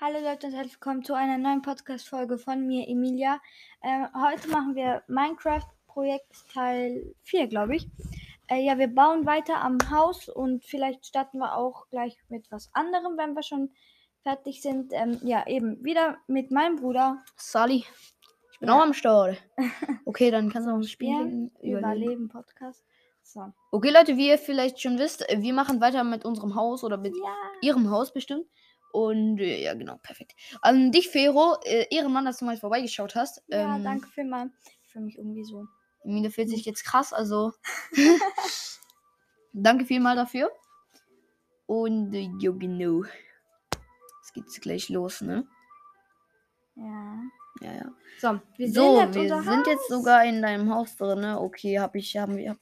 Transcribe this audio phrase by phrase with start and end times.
[0.00, 3.40] Hallo Leute und herzlich willkommen zu einer neuen Podcast-Folge von mir, Emilia.
[3.82, 7.88] Ähm, heute machen wir Minecraft-Projekt Teil 4, glaube ich.
[8.48, 12.70] Äh, ja, wir bauen weiter am Haus und vielleicht starten wir auch gleich mit was
[12.74, 13.70] anderem, wenn wir schon
[14.22, 14.92] fertig sind.
[14.92, 17.22] Ähm, ja, eben wieder mit meinem Bruder.
[17.36, 17.84] Sally.
[18.52, 18.76] Ich bin Ja.
[18.76, 19.42] auch am Start.
[20.04, 21.50] Okay, dann kannst du noch ein Spiel Ja, überleben.
[21.62, 22.84] Überleben Podcast.
[23.22, 23.52] So.
[23.72, 27.16] Okay, Leute, wie ihr vielleicht schon wisst, wir machen weiter mit unserem Haus oder mit
[27.16, 27.34] Ja.
[27.60, 28.46] ihrem Haus bestimmt.
[28.92, 30.34] Und äh, ja, genau, perfekt.
[30.62, 33.42] An dich, Fero, äh, Ehrenmann, dass du mal vorbeigeschaut hast.
[33.48, 34.52] Ja, Ähm, danke vielmals.
[34.82, 35.66] Ich fühle mich irgendwie so.
[36.04, 37.52] Mine fühlt sich jetzt krass, also.
[39.52, 40.50] danke vielmal dafür.
[41.66, 43.02] Und äh, jo, genau.
[43.04, 45.46] Jetzt geht's gleich los, ne?
[46.76, 47.18] Ja.
[47.60, 47.92] Ja, ja.
[48.18, 51.40] So, wir so, jetzt wir sind jetzt sogar in deinem Haus drin, ne?
[51.40, 52.56] Okay, hab ich, haben wir.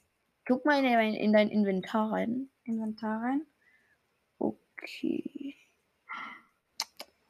[0.47, 2.49] Guck mal in dein, in dein Inventar rein.
[2.63, 3.45] Inventar rein.
[4.37, 5.55] Okay.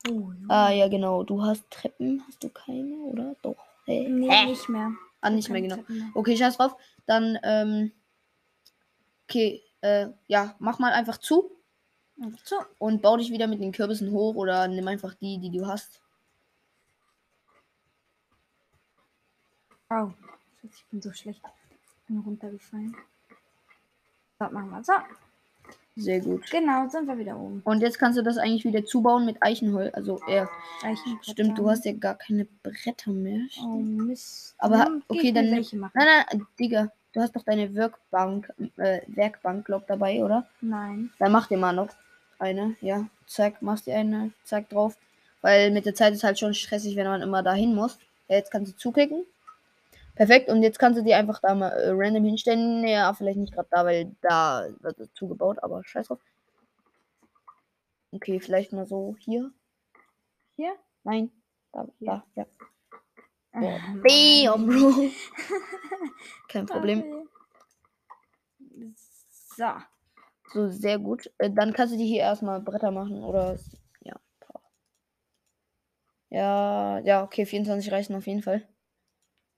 [0.09, 1.23] Oh, Ah, ja, genau.
[1.23, 3.35] Du hast Treppen, hast du keine, oder?
[3.41, 3.55] Doch.
[3.85, 4.07] Hä?
[4.09, 4.45] Nee, Hä?
[4.45, 4.91] nicht mehr.
[5.21, 5.75] Ah, nicht mehr, genau.
[5.77, 6.11] Treppen.
[6.13, 6.75] Okay, scheiß drauf.
[7.05, 7.91] Dann, ähm.
[9.27, 11.49] Okay, äh, ja, mach mal einfach zu
[12.17, 12.57] Und so.
[12.77, 16.01] und bau dich wieder mit den Kürbissen hoch oder nimm einfach die, die du hast.
[19.89, 20.13] Au.
[20.63, 21.41] Ich bin so schlecht.
[21.69, 22.95] Ich bin runtergefallen.
[24.39, 24.93] So, machen wir so.
[25.97, 26.49] Sehr gut.
[26.51, 27.61] Genau, sind wir wieder oben.
[27.63, 29.93] Und jetzt kannst du das eigentlich wieder zubauen mit Eichenholz.
[29.93, 30.45] Also, äh,
[30.83, 31.31] Eichenbretter.
[31.31, 33.39] stimmt, du hast ja gar keine Bretter mehr.
[33.63, 34.55] Oh Mist.
[34.57, 35.93] Aber, geh okay, dann- welche machen.
[35.95, 40.45] Nein, nein, Digga, du hast doch deine Werkbank, äh, Werkbank, glaub, dabei, oder?
[40.59, 41.11] Nein.
[41.17, 41.89] Dann mach dir mal noch
[42.39, 43.07] eine, ja.
[43.25, 44.97] Zack, machst dir eine, zack drauf.
[45.41, 47.97] Weil mit der Zeit ist halt schon stressig, wenn man immer dahin muss.
[48.27, 49.23] Ja, jetzt kannst du zuklicken.
[50.15, 52.87] Perfekt, und jetzt kannst du dir einfach da mal äh, random hinstellen.
[52.87, 56.21] Ja, vielleicht nicht gerade da, weil da wird es zugebaut, aber scheiß drauf.
[58.11, 59.51] Okay, vielleicht mal so hier.
[60.55, 60.73] Hier?
[61.03, 61.31] Nein,
[61.73, 62.45] da, da, ja.
[63.51, 65.11] Ah, Bam, Bro.
[66.47, 67.27] Kein Problem.
[69.57, 69.65] So.
[70.53, 71.29] So, sehr gut.
[71.37, 73.57] Äh, dann kannst du dir hier erstmal Bretter machen oder.
[74.01, 74.15] Ja.
[76.29, 78.67] Ja, ja, okay, 24 reichen auf jeden Fall.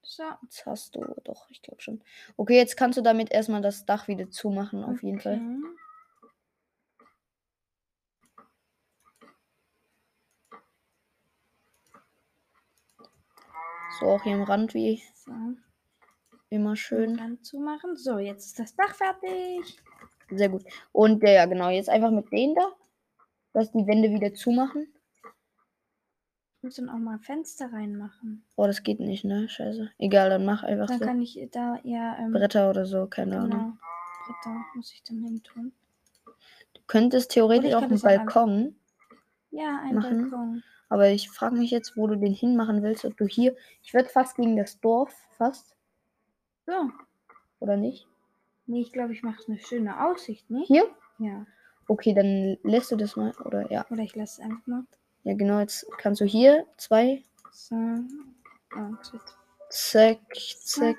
[0.09, 0.23] So.
[0.41, 2.01] Jetzt hast du doch, ich glaube schon.
[2.37, 5.41] Okay, jetzt kannst du damit erstmal das Dach wieder zumachen, auf jeden Fall.
[13.99, 15.31] So, auch hier am Rand, wie So.
[16.49, 17.17] immer schön.
[17.17, 17.97] Dann zumachen.
[17.97, 19.77] So, jetzt ist das Dach fertig.
[20.29, 20.63] Sehr gut.
[20.93, 22.71] Und ja, genau, jetzt einfach mit denen da,
[23.51, 24.87] dass die Wände wieder zumachen.
[26.67, 28.43] Muss dann auch mal Fenster reinmachen.
[28.57, 29.47] Oh, das geht nicht, ne?
[29.47, 29.89] Scheiße.
[29.99, 31.05] Egal, dann mach einfach Dann so.
[31.05, 32.17] kann ich da ja.
[32.19, 33.51] Ähm, Bretter oder so, keine Ahnung.
[33.51, 33.77] Genau.
[34.25, 35.71] Bretter muss ich dann hin tun.
[36.25, 38.75] Du könntest theoretisch auch einen Balkon.
[39.51, 40.29] Ja, ein Machen.
[40.29, 40.63] Balkon.
[40.89, 43.05] Aber ich frage mich jetzt, wo du den hinmachen willst.
[43.05, 43.55] Ob du hier.
[43.81, 45.73] Ich würde fast gegen das Dorf, fast.
[46.65, 46.91] So.
[47.61, 48.09] Oder nicht?
[48.65, 50.67] Nee, ich glaube, ich mache eine schöne Aussicht, nicht?
[50.67, 50.83] Hier?
[51.17, 51.45] Ja.
[51.87, 53.31] Okay, dann lässt du das mal.
[53.45, 53.85] Oder ja.
[53.89, 54.83] Oder ich lasse es einfach mal.
[55.27, 55.59] Ja, genau.
[55.59, 57.21] Jetzt kannst du hier zwei.
[59.69, 60.19] Zack,
[60.63, 60.95] zack.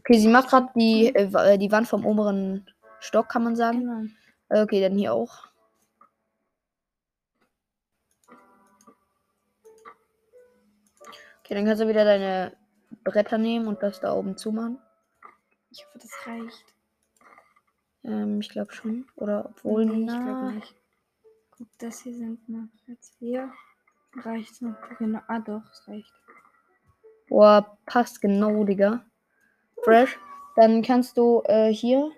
[0.00, 2.66] Okay, sie macht gerade die, äh, die Wand vom oberen
[3.00, 3.80] Stock, kann man sagen.
[3.80, 4.02] genau.
[4.50, 5.48] Äh, Okay, dann hier auch.
[11.40, 12.54] Okay, dann kannst du wieder deine
[13.04, 14.78] Bretter nehmen und das da oben zumachen.
[15.70, 16.74] Ich hoffe, das reicht.
[18.04, 19.06] Ähm, ich glaube schon.
[19.16, 20.81] Oder obwohl, nee, ich glaube nicht.
[21.78, 23.52] Das hier sind noch jetzt vier.
[24.16, 24.76] Reicht's noch?
[24.98, 25.20] Genau.
[25.28, 26.12] Ah, doch, es reicht.
[27.28, 29.04] Boah, passt genau, Digga.
[29.82, 30.18] Fresh.
[30.56, 32.10] Dann kannst du äh, hier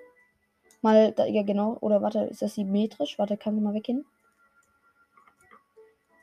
[0.82, 3.18] mal, da, ja genau, oder warte, ist das symmetrisch?
[3.18, 4.04] Warte, kannst du mal weggehen?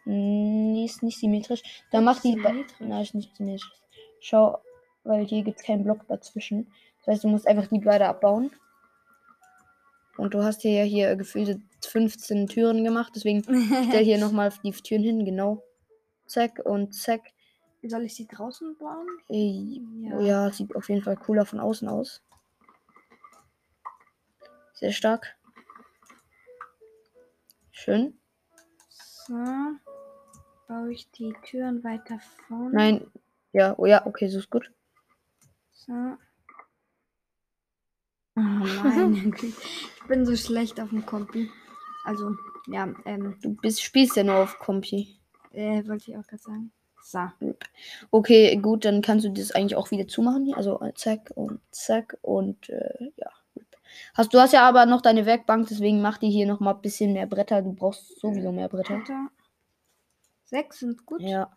[0.05, 1.61] Nee, ist nicht symmetrisch.
[1.91, 2.35] Dann mach die.
[2.35, 3.71] Nein, ist nicht symmetrisch.
[4.19, 4.59] Schau,
[5.03, 6.71] weil hier gibt es keinen Block dazwischen.
[6.99, 8.51] Das heißt, du musst einfach die beide abbauen.
[10.17, 13.43] Und du hast hier ja hier gefühlte 15 Türen gemacht, deswegen
[13.89, 15.63] stell hier nochmal die Türen hin, genau.
[16.27, 17.21] Zack und zack.
[17.83, 19.07] Soll ich sie draußen bauen?
[19.29, 20.19] Äh, Ja.
[20.21, 20.51] ja.
[20.51, 22.21] sieht auf jeden Fall cooler von außen aus.
[24.73, 25.35] Sehr stark.
[27.71, 28.19] Schön.
[28.89, 29.35] So.
[30.67, 32.71] Baue ich die Türen weiter vorne.
[32.71, 33.11] Nein,
[33.53, 34.71] ja, oh ja, okay, so ist gut.
[35.71, 35.93] So.
[38.35, 39.33] Oh nein.
[39.41, 41.49] ich bin so schlecht auf dem Kompi.
[42.05, 42.35] Also,
[42.67, 45.19] ja, ähm, Du bist, spielst ja nur auf Kompi.
[45.51, 46.71] äh, wollte ich auch gerade sagen.
[47.03, 47.19] So.
[48.11, 50.53] Okay, gut, dann kannst du das eigentlich auch wieder zumachen.
[50.53, 53.29] Also zack und zack und äh, ja.
[54.13, 56.81] Hast, du hast ja aber noch deine Werkbank, deswegen mach dir hier noch mal ein
[56.81, 57.61] bisschen mehr Bretter.
[57.61, 58.97] Du brauchst sowieso mehr Bretter.
[58.97, 59.27] Bretter.
[60.45, 61.21] Sechs sind gut.
[61.21, 61.51] Ja.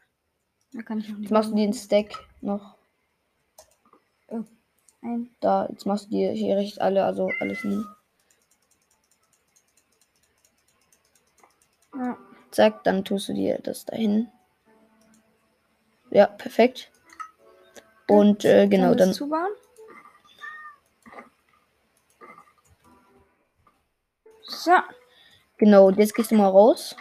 [0.72, 1.20] Da kann ich nicht.
[1.20, 2.76] Jetzt machst du den Stack noch
[5.04, 5.30] ein.
[5.40, 5.66] da.
[5.70, 7.86] Jetzt machst du dir hier rechts alle, also alles hin.
[11.94, 12.16] Ja.
[12.50, 14.30] Zack, dann tust du dir das dahin.
[16.10, 16.90] Ja, perfekt.
[18.06, 19.52] Und äh, genau, dann zubauen.
[24.42, 24.72] So.
[25.56, 26.96] genau, jetzt gehst du mal raus.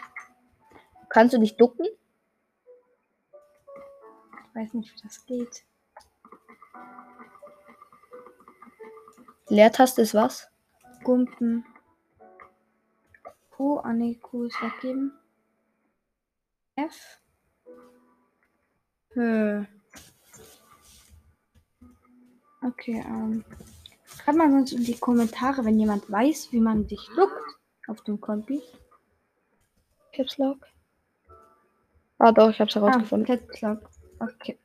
[1.10, 1.86] Kannst du dich ducken?
[4.48, 5.64] Ich weiß nicht, wie das geht.
[9.54, 10.50] Leertaste ist was?
[11.04, 11.64] Gumpen.
[13.52, 15.14] Q, ah ne, Q ist weggeben.
[16.76, 17.22] F.
[19.14, 19.68] Hm.
[22.64, 23.46] Okay, ähm.
[24.08, 28.20] Schreibt mal sonst in die Kommentare, wenn jemand weiß, wie man sich duckt auf dem
[28.20, 28.60] Kompi.
[30.14, 30.66] Caps Lock.
[32.18, 33.28] Ah, doch, ich hab's Ah, herausgefunden.
[33.28, 33.88] Caps Lock.
[34.20, 34.58] Okay,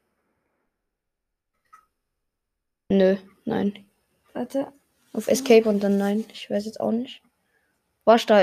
[2.88, 3.84] Nö, nein.
[4.32, 4.73] warte.
[5.19, 6.25] Auf Escape und dann nein.
[6.32, 7.23] Ich weiß jetzt auch nicht.
[8.05, 8.37] Was da.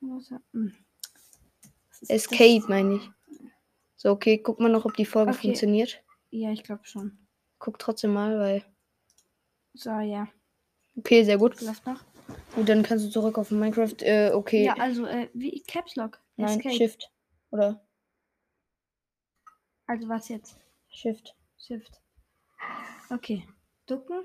[0.00, 0.74] Was, hm.
[2.08, 3.10] Escape meine ich.
[3.96, 5.40] So, okay, guck mal noch, ob die Folge Okay.
[5.48, 5.94] funktioniert.
[5.94, 6.02] Das?
[6.30, 7.16] Ja, ich glaube schon.
[7.58, 8.62] Guck trotzdem mal, weil.
[9.72, 10.28] So, ja.
[10.98, 11.58] Okay, sehr gut.
[11.62, 12.04] Läuft noch.
[12.54, 13.96] Gut, dann kannst du zurück auf Minecraft.
[14.02, 14.64] Äh, okay.
[14.64, 16.20] Ja, also, äh, wie Caps Lock.
[16.36, 16.74] nein, Escape.
[16.74, 17.10] Shift.
[17.50, 17.82] Oder
[19.86, 20.58] Also, was jetzt?
[20.90, 21.34] Shift.
[21.56, 22.02] Shift.
[23.08, 23.48] Okay.
[23.86, 24.22] Ducken.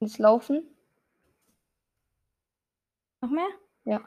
[0.00, 0.62] Ins Laufen.
[3.20, 3.48] Noch mehr?
[3.84, 4.00] Ja.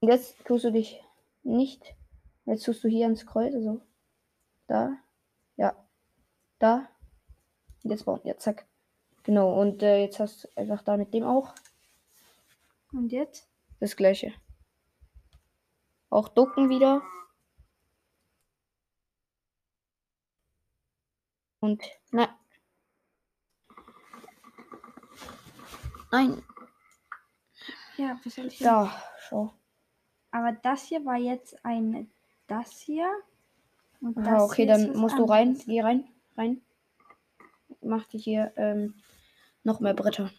[0.00, 1.02] Und jetzt tust du dich
[1.42, 1.94] nicht.
[2.46, 3.80] Jetzt tust du hier ins Kreuz, also
[4.66, 4.96] da.
[5.56, 5.76] Ja.
[6.58, 6.88] Da.
[7.82, 8.20] Und jetzt bauen.
[8.24, 8.66] Ja, zack.
[9.24, 9.60] Genau.
[9.60, 11.54] Und äh, jetzt hast du einfach da mit dem auch
[12.92, 13.48] Und jetzt?
[13.80, 14.32] das gleiche.
[16.08, 17.02] Auch ducken wieder.
[21.60, 22.28] Und nein.
[26.14, 26.42] Nein,
[27.96, 28.66] Ja, was soll ich denn?
[28.68, 29.52] da, schau.
[30.30, 32.08] Aber das hier war jetzt ein
[32.46, 33.10] das hier.
[34.00, 35.48] Und das Ah, okay, hier ist dann was musst du rein.
[35.48, 35.66] anderes.
[35.66, 36.04] Geh rein.
[36.36, 36.60] Rein.
[37.82, 38.94] Mach dir hier ähm,
[39.64, 40.30] noch mehr Bretter.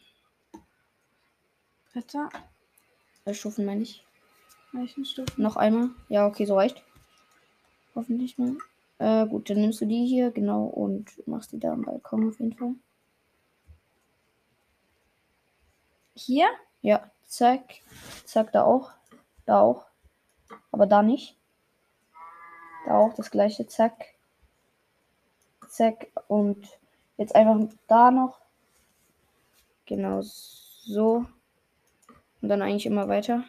[1.92, 2.30] Bretter.
[3.25, 4.06] Äh, Stufen meine ich.
[4.72, 5.42] Welchen Stufen?
[5.42, 5.89] Noch einmal.
[6.07, 6.81] Ja, okay, so reicht.
[7.95, 8.56] Hoffentlich mal.
[9.00, 12.39] Äh, gut, dann nimmst du die hier, genau, und machst die da am Balkon auf
[12.39, 12.75] jeden Fall.
[16.16, 16.48] Hier?
[16.82, 17.82] Ja, zack.
[18.24, 18.92] Zack, da auch.
[19.46, 19.86] Da auch.
[20.72, 21.38] Aber da nicht.
[22.86, 24.06] Da auch das gleiche, zack.
[25.68, 26.08] Zack.
[26.28, 26.68] Und
[27.18, 27.58] jetzt einfach
[27.88, 28.40] da noch.
[29.86, 31.26] Genau so.
[32.42, 33.44] Und dann eigentlich immer weiter.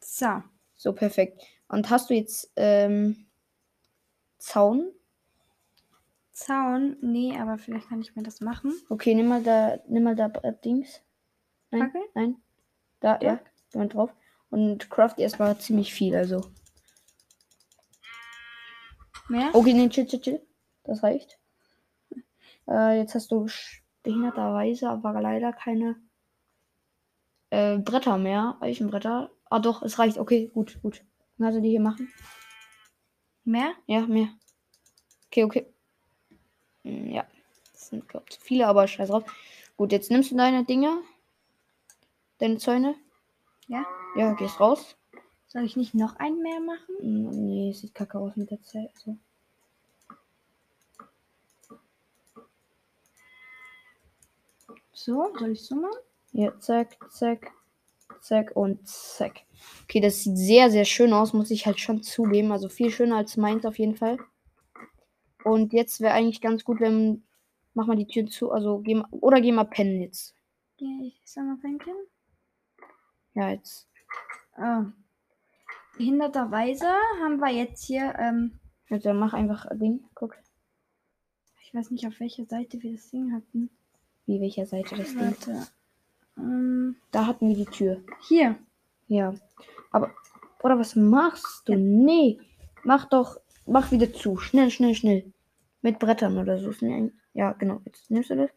[0.00, 0.42] So.
[0.76, 1.42] So, perfekt.
[1.66, 3.26] Und hast du jetzt ähm,
[4.38, 4.92] Zaun?
[6.34, 6.96] Zaun?
[7.00, 8.74] Nee, aber vielleicht kann ich mir das machen.
[8.88, 11.00] Okay, nimm mal da, nimm mal da äh, Dings.
[11.70, 12.02] Nein, Fackel?
[12.14, 12.36] nein.
[13.00, 13.40] Da, ja, Ja.
[13.74, 14.12] mal drauf.
[14.50, 16.40] Und craft erstmal ziemlich viel, also.
[19.28, 19.50] Mehr?
[19.54, 20.46] Okay, nee, chill, chill, chill.
[20.82, 21.38] Das reicht.
[22.68, 23.46] Äh, jetzt hast du
[24.02, 25.96] behinderterweise aber leider keine
[27.50, 28.56] äh, Bretter mehr.
[28.60, 29.30] Eichenbretter.
[29.50, 30.18] Ah doch, es reicht.
[30.18, 31.04] Okay, gut, gut.
[31.38, 32.12] Dann kannst du die hier machen.
[33.44, 33.72] Mehr?
[33.86, 34.28] Ja, mehr.
[35.28, 35.73] Okay, okay.
[36.84, 37.26] Hm, Ja.
[37.72, 39.24] Das sind, glaube ich, zu viele, aber scheiß drauf.
[39.76, 40.98] Gut, jetzt nimmst du deine Dinger.
[42.38, 42.94] Deine Zäune.
[43.68, 43.84] Ja?
[44.16, 44.96] Ja, gehst raus.
[45.48, 46.96] Soll ich nicht noch einen mehr machen?
[47.00, 48.90] Hm, Nee, es sieht kacke aus mit der Zeit.
[48.94, 49.18] Also.
[54.92, 55.98] So, soll ich so machen?
[56.32, 57.52] Ja, zack, zack,
[58.20, 59.42] zack und zack.
[59.84, 62.52] Okay, das sieht sehr, sehr schön aus, muss ich halt schon zugeben.
[62.52, 64.18] Also viel schöner als meins auf jeden Fall.
[65.44, 67.22] Und jetzt wäre eigentlich ganz gut, wenn.
[67.74, 68.52] Mach mal die Tür zu.
[68.52, 70.34] Also geh mal, oder geh mal pennen jetzt.
[70.78, 71.96] Ja, ich sag mal Franklin.
[73.34, 73.88] Ja, jetzt.
[74.56, 74.84] Ah.
[75.96, 76.86] Behinderterweise
[77.22, 78.52] haben wir jetzt hier, ähm,
[78.90, 80.04] Also mach einfach Ding.
[80.14, 80.36] Guck.
[81.62, 83.70] ich weiß nicht, auf welcher Seite wir das Ding hatten.
[84.26, 85.20] Wie welcher Seite das Ding.
[85.20, 85.66] Warte.
[86.38, 88.00] Ähm, Da hatten wir die Tür.
[88.28, 88.56] hier.
[89.08, 89.34] Ja.
[89.90, 90.12] Aber.
[90.62, 91.72] Oder was machst du?
[91.72, 91.78] Ja.
[91.78, 92.40] Nee.
[92.84, 93.38] Mach doch.
[93.66, 94.36] Mach wieder zu.
[94.36, 95.32] Schnell, schnell, schnell.
[95.84, 96.72] Mit Brettern oder so.
[97.34, 97.82] Ja, genau.
[97.84, 98.50] Jetzt nimmst du das.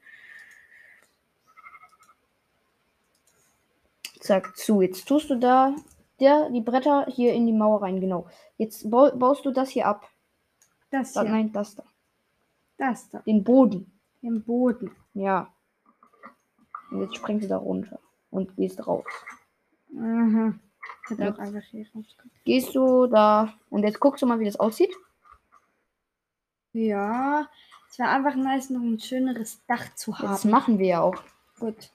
[4.22, 4.81] Zack, zu.
[4.81, 5.75] Jetzt tust du da
[6.22, 8.00] der, die Bretter hier in die Mauer rein.
[8.00, 8.27] Genau.
[8.57, 10.10] Jetzt bau, baust du das hier ab.
[10.89, 11.31] Das Da, hier.
[11.31, 11.84] nein, das da.
[12.77, 13.19] Das da.
[13.19, 13.91] Den Boden.
[14.22, 14.91] Den Boden.
[15.13, 15.51] Ja.
[16.91, 18.00] Und jetzt springst du da runter
[18.31, 19.03] und gehst raus.
[21.93, 22.31] Rauskommen.
[22.46, 24.96] Gehst du da und jetzt guckst du mal, wie das aussieht.
[26.77, 27.50] Ja,
[27.89, 30.51] es wäre einfach nice, noch ein schöneres Dach zu Das haben.
[30.51, 31.24] machen wir ja auch.
[31.60, 31.91] Gut.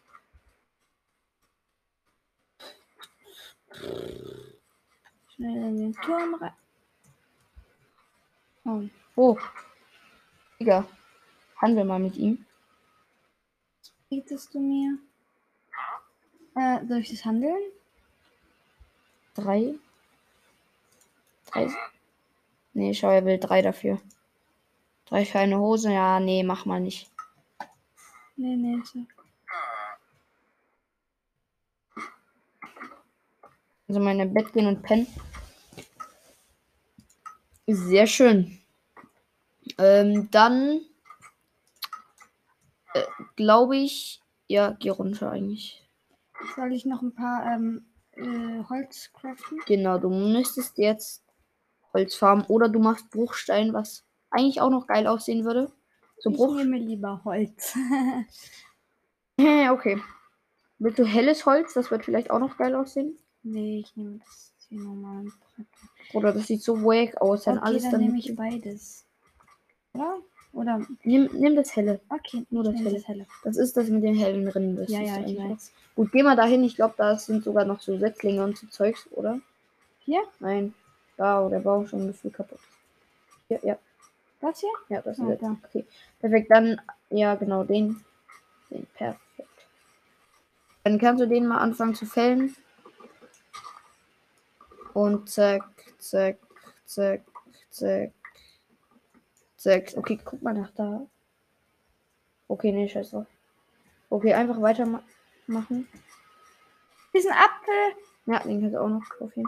[5.35, 6.53] Schnell in den Turm rein.
[8.65, 8.83] Oh,
[9.15, 9.39] Oh.
[10.59, 10.87] Digga.
[11.61, 12.45] Handel mal mit ihm.
[14.09, 14.99] bietest du mir?
[16.55, 17.63] Äh, soll ich das handeln?
[19.35, 19.75] Drei.
[21.47, 21.71] Drei.
[22.75, 24.01] Nee, schau, er will drei dafür.
[25.13, 25.93] Drei für eine Hose.
[25.93, 27.11] Ja, nee, mach mal nicht.
[28.35, 29.01] Nee, nee, so.
[33.87, 35.07] Also meine Bett gehen und pennen.
[37.67, 38.59] Sehr schön.
[39.77, 40.81] Ähm, dann
[42.95, 43.05] äh,
[43.37, 45.87] glaube ich, ja, geh runter eigentlich.
[46.57, 49.61] Soll ich noch ein paar ähm, äh, Holz craften?
[49.67, 51.23] Genau, du müsstest jetzt
[51.93, 55.71] Holz farmen oder du machst Bruchstein, was eigentlich auch noch geil aussehen würde.
[56.19, 56.57] So Ich Bruch.
[56.57, 57.77] nehme lieber Holz.
[59.71, 59.99] okay.
[60.79, 61.75] Willst du helles Holz?
[61.75, 63.17] Das wird vielleicht auch noch geil aussehen.
[63.43, 65.69] nee, ich nehme das die normalen Bretter.
[66.15, 67.45] Oder das sieht so wack aus.
[67.45, 68.01] Dann Okay, alles dann dann.
[68.03, 69.05] nehme ich beides.
[69.95, 70.19] Oder?
[70.53, 70.87] Oder?
[71.05, 72.01] nimm, nimm das helle.
[72.09, 72.93] Okay, Nur das helle.
[72.95, 73.27] das helle.
[73.45, 74.77] Das ist das mit den hellen Rinnen.
[74.77, 75.73] Das Ja, ist ja, ich weiß.
[75.97, 76.63] Gut, geh mal dahin.
[76.65, 79.41] Ich glaube, da sind sogar noch so Setzlinge und so Zeugs, oder?
[80.01, 80.23] Hier?
[80.41, 80.75] Nein.
[81.17, 82.79] Da, wo der Baum schon gefühlt kaputt ist.
[83.49, 83.79] Ja, ja,
[84.43, 84.71] Das hier?
[84.91, 85.43] ja, das ist Ah, jetzt.
[85.43, 85.57] da.
[85.65, 85.87] Okay.
[86.21, 88.05] Perfekt, dann, ja, genau, den.
[88.71, 89.49] Den, perfekt.
[90.85, 92.55] Dann kannst du den mal anfangen zu fällen.
[94.95, 95.63] Und zack,
[95.99, 96.39] zack,
[96.85, 97.23] zack,
[97.71, 98.13] zack,
[99.57, 99.93] zack.
[99.97, 101.07] Okay, guck mal nach da.
[102.49, 103.27] Okay, nee, scheiß drauf.
[104.11, 105.89] Okay, einfach weitermachen.
[107.15, 107.97] Diesen Apfel.
[108.27, 109.45] Ja, den kannst du auch noch kaufen.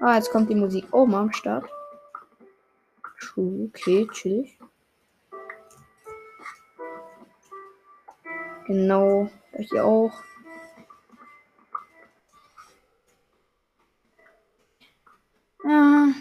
[0.00, 0.86] Ah, jetzt kommt die Musik.
[0.92, 1.68] Oh, mal am Start.
[3.36, 4.58] Okay, chillig.
[8.66, 9.28] Genau,
[9.58, 10.12] hier auch.
[15.64, 16.12] Äh,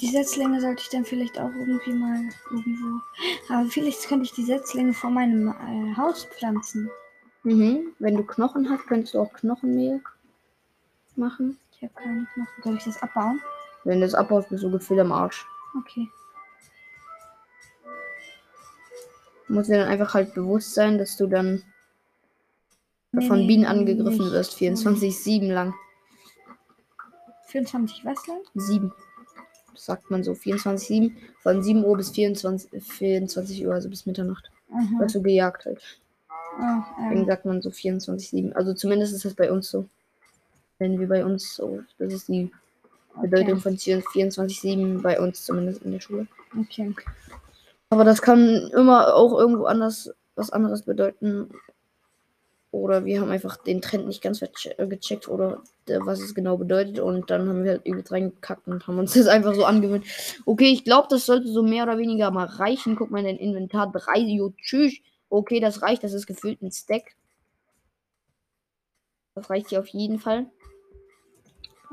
[0.00, 3.00] die Setzlinge sollte ich dann vielleicht auch irgendwie mal irgendwo.
[3.48, 6.90] Aber vielleicht könnte ich die Setzlinge vor meinem äh, Haus pflanzen.
[7.44, 7.94] Mhm.
[7.98, 10.02] Wenn du Knochen hast, könntest du auch Knochenmehl
[11.16, 11.58] machen.
[11.82, 12.62] Ich habe keine Knochen.
[12.62, 13.40] Soll ich das abbauen?
[13.82, 15.44] Wenn du das abbaust, bist du gefühlt am Arsch.
[15.80, 16.08] Okay.
[19.48, 21.64] Du musst dir dann einfach halt bewusst sein, dass du dann
[23.10, 24.32] Nee, von nee, Bienen angegriffen nicht.
[24.32, 24.56] wirst.
[24.58, 25.74] 24-7 lang.
[27.46, 28.38] 24 was lang?
[28.54, 28.92] 7.
[29.72, 30.32] Das sagt man so.
[30.32, 31.12] 24-7.
[31.42, 34.50] Von 7 Uhr bis 24, 24 Uhr, also bis Mitternacht.
[34.70, 35.00] Aha.
[35.00, 35.82] Wirst du gejagt halt.
[36.58, 38.52] Oh, Deswegen ähm, sagt man so 24-7.
[38.52, 39.88] Also zumindest ist das bei uns so.
[40.82, 41.80] Wenn wir bei uns so.
[41.98, 42.50] Das ist die
[43.20, 46.26] Bedeutung von 24-7 bei uns zumindest in der Schule.
[46.58, 46.92] Okay.
[47.88, 51.50] Aber das kann immer auch irgendwo anders was anderes bedeuten.
[52.72, 56.56] Oder wir haben einfach den Trend nicht ganz äh, gecheckt oder äh, was es genau
[56.56, 56.98] bedeutet.
[56.98, 60.04] Und dann haben wir halt übelst reingekackt und haben uns das einfach so angewöhnt.
[60.46, 62.96] Okay, ich glaube, das sollte so mehr oder weniger mal reichen.
[62.96, 63.92] Guck mal in dein Inventar.
[63.92, 64.94] Drei, jo, tschüss.
[65.28, 66.02] Okay, das reicht.
[66.02, 67.14] Das ist gefühlt ein Stack.
[69.36, 70.46] Das reicht hier auf jeden Fall.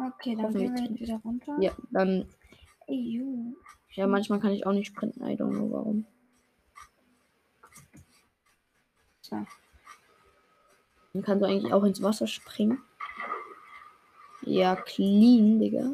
[0.08, 1.58] Okay, dann gehen wir jetzt wieder runter.
[1.60, 2.25] Ja, dann.
[2.88, 3.53] Ey, ju.
[3.91, 5.24] Ja, manchmal kann ich auch nicht sprinten.
[5.24, 6.06] I don't know warum.
[9.22, 9.46] So.
[11.13, 12.82] Dann kannst du eigentlich auch ins Wasser springen.
[14.41, 15.91] Ja, clean, Digga.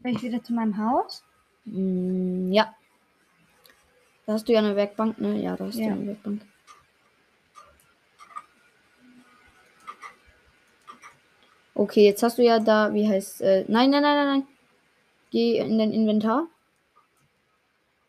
[0.00, 1.22] Bin ich wieder zu meinem Haus?
[1.64, 2.74] Mm, ja.
[4.26, 5.40] Da hast du ja eine Werkbank, ne?
[5.42, 5.88] Ja, da hast Ja.
[5.88, 6.42] du eine Werkbank.
[11.78, 14.48] Okay, jetzt hast du ja da, wie heißt, äh, nein, nein, nein, nein, nein.
[15.30, 16.48] Geh in dein Inventar.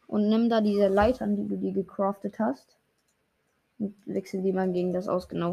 [0.08, 2.66] Und nimm da diese Leitern, die du dir gecraftet hast.
[3.78, 5.52] Und wechsel die mal gegen das aus, genau.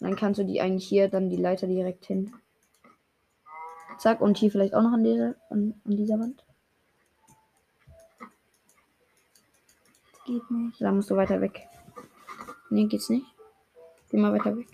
[0.00, 2.32] Und dann kannst du die eigentlich hier dann die Leiter direkt hin.
[3.98, 6.42] Zack, und hier vielleicht auch noch an dieser, an, an dieser Wand.
[10.24, 10.80] Geht nicht.
[10.80, 11.68] Da musst du weiter weg.
[12.70, 13.26] Nee, geht's nicht.
[14.10, 14.68] Geh mal weiter weg.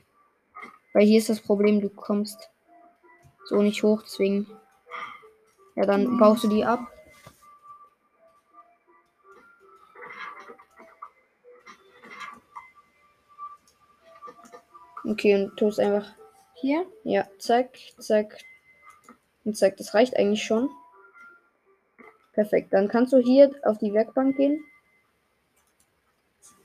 [0.92, 2.50] Weil hier ist das Problem, du kommst
[3.48, 4.46] so nicht hoch, deswegen.
[5.74, 6.18] Ja, dann Mhm.
[6.18, 6.80] baust du die ab.
[15.04, 16.12] Okay, und tust einfach.
[16.54, 16.84] Hier?
[17.04, 18.38] Ja, zack, zack.
[19.44, 20.68] Und zack, das reicht eigentlich schon.
[22.32, 22.72] Perfekt.
[22.72, 24.62] Dann kannst du hier auf die Werkbank gehen.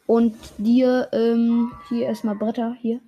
[0.05, 2.99] Und dir ähm, hier erstmal Bretter hier.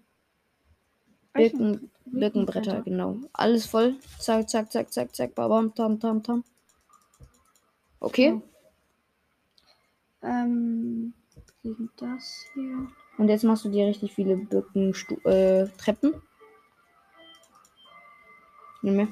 [1.34, 3.17] Birken, Birkenbretter, genau.
[3.33, 3.95] Alles voll.
[4.19, 5.35] Zack, zack, zack, zack, zack.
[5.35, 6.43] Babam, tam, tam, tam.
[8.00, 8.41] Okay.
[10.21, 11.13] Ähm,
[11.63, 12.88] gegen das hier.
[13.17, 15.25] Und jetzt machst du dir richtig viele Birkentreppen.
[15.31, 16.21] Äh, Treppen.
[18.81, 19.07] Nimm mehr.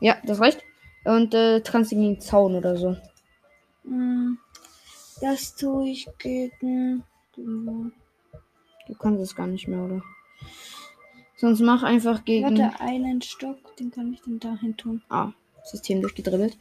[0.00, 0.62] Ja, das reicht.
[1.04, 2.96] Und äh, kannst gegen den Zaun oder so.
[3.84, 4.36] Mm,
[5.20, 7.04] Das tue ich gegen.
[7.36, 10.02] Du kannst es gar nicht mehr, oder?
[11.38, 12.58] Sonst mach einfach gegen.
[12.58, 15.02] Warte, einen Stock, den kann ich dann dahin tun.
[15.08, 15.30] Ah,
[15.62, 16.58] System durchgedribbelt.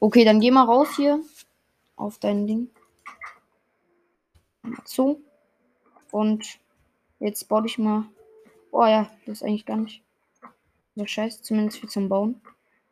[0.00, 1.22] Okay, dann geh mal raus hier
[1.94, 2.68] auf dein Ding.
[4.62, 5.22] Mal zu.
[6.10, 6.58] Und
[7.20, 8.06] jetzt baue ich mal.
[8.72, 10.02] Oh ja, das ist eigentlich gar nicht
[10.96, 12.40] so scheiße, zumindest für zum Bauen.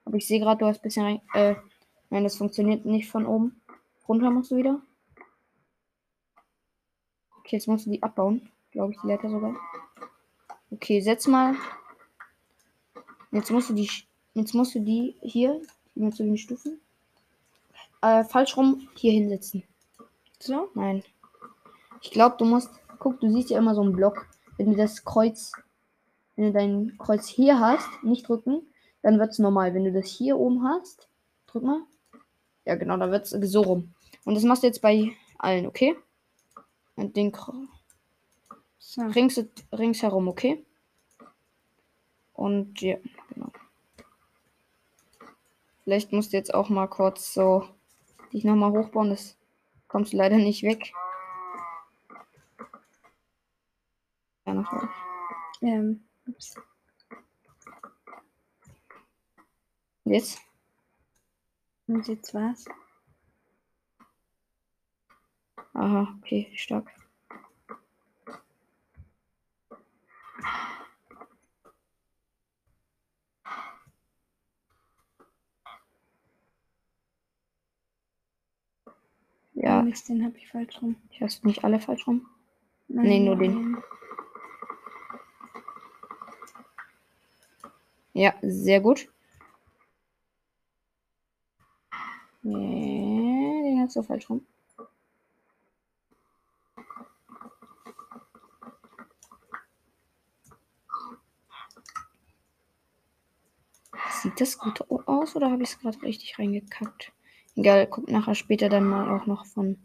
[0.05, 1.21] Aber ich sehe gerade, du hast ein bisschen rein.
[1.35, 1.57] Äh,
[2.09, 3.61] nein, das funktioniert nicht von oben.
[4.09, 4.81] Runter musst du wieder.
[7.41, 8.49] Okay, jetzt musst du die abbauen.
[8.71, 9.57] Glaube ich, die Leiter sogar.
[10.71, 11.55] Okay, setz mal.
[13.31, 13.91] Jetzt musst du die.
[14.35, 15.61] Jetzt musst du die hier.
[15.95, 16.81] Zu den Stufen.
[18.03, 19.63] Äh, falsch rum hier hinsetzen.
[20.39, 20.69] So?
[20.75, 21.03] Nein.
[22.03, 22.71] Ich glaube, du musst.
[22.99, 24.27] Guck, du siehst ja immer so einen Block.
[24.59, 25.53] Wenn du das Kreuz.
[26.35, 28.61] Wenn du dein Kreuz hier hast, nicht drücken,
[29.01, 29.73] dann wird es normal.
[29.73, 31.09] Wenn du das hier oben hast,
[31.47, 31.81] drück mal.
[32.67, 33.95] Ja, genau, dann wird es so rum.
[34.27, 35.97] Und das machst du jetzt bei allen, okay?
[36.95, 37.69] Und den Kr- So.
[38.99, 40.65] Rings, ringsherum, okay?
[42.33, 42.97] Und ja,
[43.33, 43.51] genau.
[45.85, 47.69] Vielleicht musst du jetzt auch mal kurz so
[48.33, 49.11] dich nochmal hochbauen.
[49.11, 49.37] Das
[49.89, 50.93] kommst du leider nicht weg.
[54.45, 54.89] Ja, noch mal.
[55.63, 56.57] Ähm, ups.
[60.05, 60.41] Und Jetzt?
[61.89, 62.65] Und jetzt was?
[65.75, 66.91] Aha, okay, stark.
[79.55, 80.97] Ja, Oh, Mist, den habe ich falsch rum.
[81.11, 82.27] ich hast nicht alle falsch rum.
[82.89, 83.79] Nein, Nee, nur den.
[88.13, 89.09] Ja, sehr gut.
[92.43, 94.47] Nee, den hast du falsch rum.
[104.23, 107.13] Sieht das gut aus oder habe ich es gerade richtig reingekackt?
[107.55, 109.79] Egal, guck nachher später dann mal auch noch von.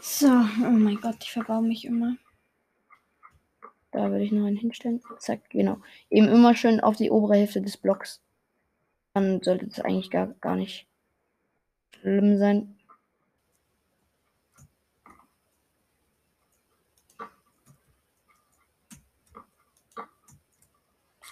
[0.00, 2.16] So, oh mein Gott, ich verbaue mich immer.
[3.92, 5.00] Da würde ich noch einen hinstellen.
[5.18, 5.78] Zack, genau.
[6.10, 8.20] Eben immer schön auf die obere Hälfte des Blocks.
[9.14, 10.86] Dann sollte es eigentlich gar, gar nicht
[12.00, 12.76] schlimm sein.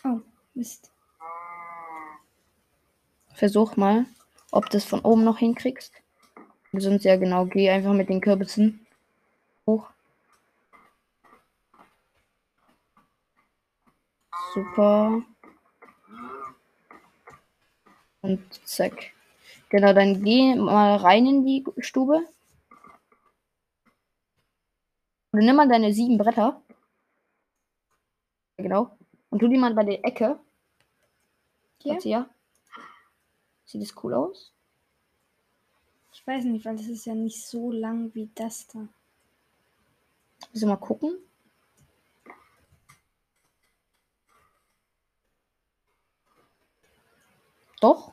[0.05, 0.21] Oh,
[0.61, 0.93] Mist.
[3.33, 4.05] Versuch mal,
[4.51, 5.95] ob du es von oben noch hinkriegst.
[6.75, 8.87] Sonst ja genau, geh einfach mit den Kürbissen
[9.67, 9.89] hoch.
[14.53, 15.23] Super.
[18.21, 19.13] Und zack.
[19.71, 22.29] Genau, dann geh mal rein in die Stube.
[25.33, 26.61] Und nimm mal deine sieben Bretter.
[28.59, 28.95] Genau.
[29.31, 30.39] Und tu die mal bei der Ecke.
[31.83, 31.95] Hier?
[31.95, 32.31] Warte, ja.
[33.65, 34.53] Sieht das cool aus?
[36.13, 38.87] Ich weiß nicht, weil das ist ja nicht so lang wie das da.
[40.51, 41.17] Willst du mal gucken?
[47.81, 48.13] Doch.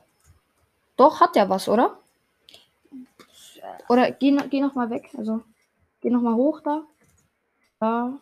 [0.96, 2.00] Doch, hat ja was, oder?
[3.88, 5.10] Oder geh, geh noch mal weg.
[5.16, 5.42] Also,
[6.00, 6.86] geh noch mal hoch da.
[7.78, 8.18] Da.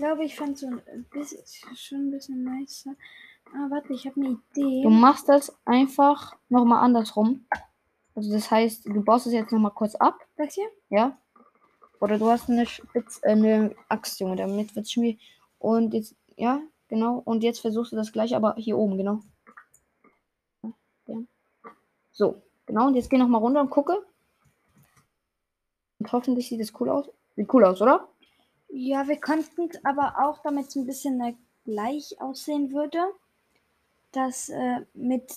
[0.00, 1.44] Glaube, ich fand so ein bisschen,
[1.76, 2.96] schon ein bisschen nicer.
[3.52, 4.82] Ah, warte, ich habe eine Idee.
[4.82, 7.46] Du machst das einfach noch mal andersrum.
[8.14, 10.18] Also, das heißt, du baust es jetzt noch mal kurz ab.
[10.36, 10.68] Das hier?
[10.88, 11.18] Ja.
[12.00, 15.20] Oder du hast eine, Spitz, äh, eine Axt, Junge, damit wird es schwierig.
[15.58, 17.20] Und jetzt, ja, genau.
[17.24, 19.20] Und jetzt versuchst du das gleich, aber hier oben, genau.
[21.06, 21.18] Ja.
[22.10, 22.86] So, genau.
[22.86, 24.02] Und jetzt geh noch mal runter und gucke.
[25.98, 27.10] Und hoffentlich sieht es cool aus.
[27.36, 28.09] Sieht cool aus, oder?
[28.72, 32.98] Ja, wir konnten aber auch, damit es ein bisschen äh, gleich aussehen würde,
[34.12, 35.32] das äh, mit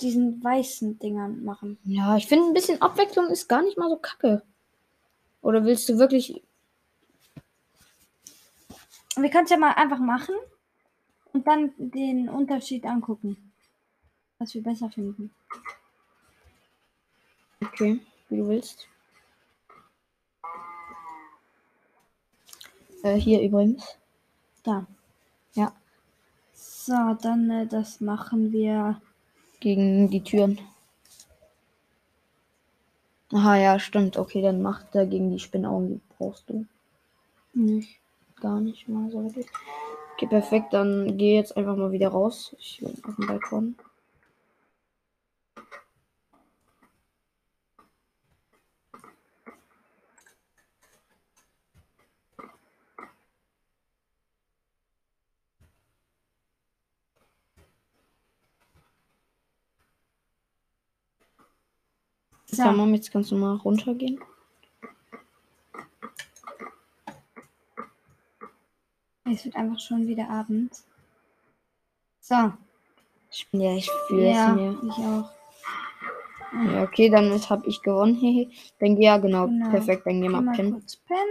[0.00, 1.78] diesen weißen Dingern machen.
[1.84, 4.42] Ja, ich finde ein bisschen Abwechslung ist gar nicht mal so kacke.
[5.40, 6.42] Oder willst du wirklich.
[9.16, 10.34] Wir können es ja mal einfach machen
[11.32, 13.52] und dann den Unterschied angucken.
[14.38, 15.32] Was wir besser finden.
[17.62, 18.88] Okay, wie du willst.
[23.04, 23.98] Äh, hier übrigens.
[24.62, 24.86] Da.
[25.52, 25.72] Ja.
[26.54, 28.98] So, dann äh, das machen wir.
[29.60, 30.58] Gegen die Türen.
[33.30, 34.16] Aha, ja, stimmt.
[34.16, 35.88] Okay, dann macht er gegen die Spinnaugen.
[35.88, 36.64] Die brauchst du
[37.52, 38.00] Nicht.
[38.40, 39.46] gar nicht mal so wirklich.
[40.14, 40.72] Okay, perfekt.
[40.72, 42.56] Dann geh jetzt einfach mal wieder raus.
[42.58, 43.74] Ich bin auf dem Balkon.
[62.54, 62.62] So.
[62.62, 64.20] Tamam, jetzt kannst du mal runtergehen.
[69.24, 70.72] Es wird einfach schon wieder Abend.
[72.20, 72.34] So.
[73.52, 74.78] Ja, ich fühle Ja, es mir.
[74.86, 75.30] ich auch.
[76.72, 78.14] Ja, okay, dann habe ich gewonnen.
[78.14, 78.48] Hehe.
[78.78, 79.70] dann ja, genau, Genau.
[79.70, 80.84] perfekt, dann geh Geh mal pennen.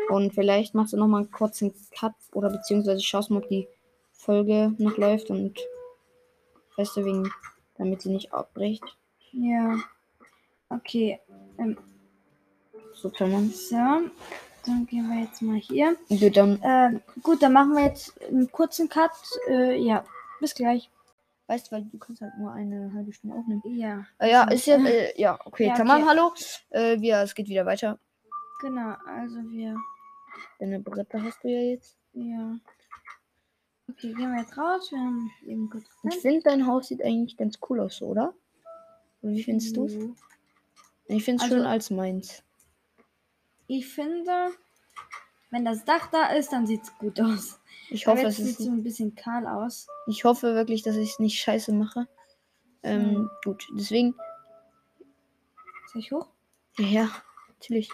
[0.09, 3.67] Und vielleicht machst du noch mal einen kurzen Cut oder beziehungsweise schaust mal, ob die
[4.11, 5.57] Folge noch läuft und
[6.75, 7.31] weißt du, wegen,
[7.77, 8.83] damit sie nicht abbricht.
[9.31, 9.77] Ja.
[10.75, 11.19] Okay.
[11.57, 11.77] Ähm,
[12.93, 13.49] So kann man.
[13.49, 13.75] so.
[14.65, 15.97] Dann gehen wir jetzt mal hier.
[16.07, 16.61] Gut, dann.
[16.61, 19.11] Äh, gut, dann machen wir jetzt einen kurzen Cut.
[19.49, 20.05] Äh, ja.
[20.39, 20.89] Bis gleich.
[21.47, 23.61] Weißt du, weil du kannst halt nur eine halbe Stunde aufnehmen.
[23.65, 24.05] Ja.
[24.19, 26.09] Äh, ja, ist ja, äh, ja, okay, Ja, tamam, okay.
[26.09, 26.33] hallo.
[26.69, 27.99] Äh, wir, es geht wieder weiter.
[28.61, 29.75] Genau, also wir.
[30.59, 31.97] Deine Brille hast du ja jetzt.
[32.13, 32.57] Ja.
[33.89, 34.89] Okay, gehen wir jetzt raus.
[34.91, 38.33] Wir haben eben kurz Ich finde, dein Haus sieht eigentlich ganz cool aus, oder?
[39.21, 39.97] Und wie findest du es?
[41.13, 42.43] Ich finde es Also- schöner als meins.
[43.67, 44.51] Ich finde,
[45.51, 47.59] wenn das Dach da ist, dann sieht es gut aus.
[47.89, 49.87] Ich hoffe, es sieht so ein bisschen kahl aus.
[50.07, 52.07] Ich hoffe wirklich, dass ich es nicht scheiße mache.
[52.81, 53.29] Ähm, Hm.
[53.45, 54.15] gut, deswegen.
[55.91, 56.27] Soll ich hoch?
[56.77, 57.09] Ja, ja,
[57.47, 57.89] natürlich.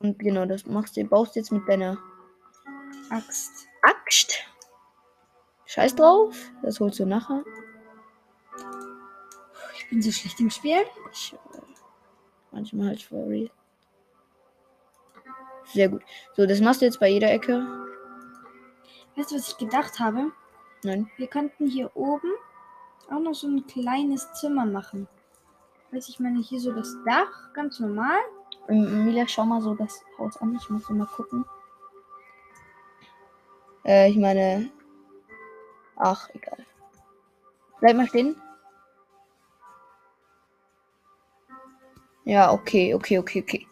[0.00, 1.98] Und genau, das machst du, baust jetzt mit deiner
[3.10, 3.66] Axt.
[3.82, 4.38] Axt.
[5.66, 7.44] Scheiß drauf, das holst du nachher.
[9.90, 10.86] Ich bin so schlecht im Spiel.
[11.10, 11.58] Ich, äh,
[12.52, 13.50] manchmal halt for real.
[15.64, 16.04] Sehr gut.
[16.36, 17.66] So, das machst du jetzt bei jeder Ecke.
[19.16, 20.30] Weißt du, was ich gedacht habe?
[20.84, 21.10] Nein.
[21.16, 22.30] Wir könnten hier oben
[23.10, 25.08] auch noch so ein kleines Zimmer machen.
[25.90, 28.20] Weiß ich meine, hier so das Dach, ganz normal.
[28.68, 30.54] Ähm, Emilia, schau mal so das Haus an.
[30.54, 31.44] Ich muss so mal gucken.
[33.84, 34.70] Äh, ich meine.
[35.96, 36.64] Ach, egal.
[37.80, 38.40] Bleib mal stehen.
[42.30, 43.66] Ja, okay, okay, okay, okay.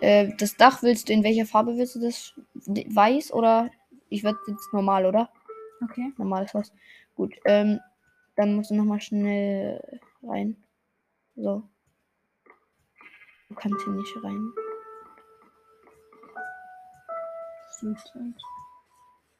[0.00, 2.32] Äh, das Dach willst du, in welcher Farbe willst du das?
[2.54, 3.68] Weiß oder?
[4.10, 5.28] Ich würde jetzt normal, oder?
[5.82, 6.12] Okay.
[6.18, 6.72] Normales Haus.
[7.16, 7.80] Gut, ähm,
[8.36, 10.56] dann musst du nochmal schnell rein.
[11.34, 11.64] So.
[13.48, 14.52] Du kannst hier nicht rein.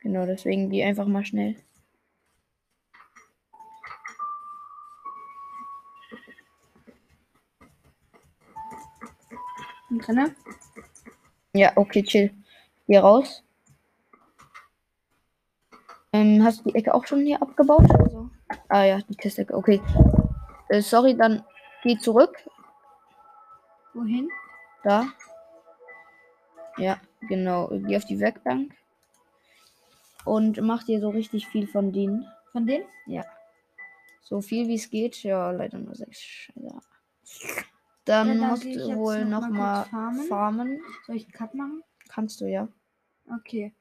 [0.00, 1.54] Genau, deswegen geh einfach mal schnell.
[9.90, 10.35] Drinne?
[11.55, 12.31] Ja, okay, chill.
[12.87, 13.42] Geh raus.
[16.12, 17.90] Ähm, hast du die Ecke auch schon hier abgebaut?
[17.98, 18.31] Also.
[18.68, 19.55] Ah ja, die Kistecke.
[19.55, 19.81] Okay.
[20.68, 21.44] Äh, sorry, dann
[21.83, 22.37] geh zurück.
[23.94, 24.29] Wohin?
[24.85, 25.09] Da.
[26.77, 27.68] Ja, genau.
[27.87, 28.74] Geh auf die Werkbank.
[30.24, 32.27] Und mach dir so richtig viel von denen.
[32.53, 32.85] Von denen?
[34.22, 35.22] So viel wie es geht.
[35.22, 36.20] Ja, leider nur sechs.
[36.20, 36.81] Scheiße.
[38.09, 40.23] Dann Ja, da musst du wohl noch noch farmen.
[40.29, 40.81] farmen.
[41.07, 41.83] Soll ich einen Cut machen?
[42.09, 42.66] Kannst du ja.
[43.31, 43.75] Okay.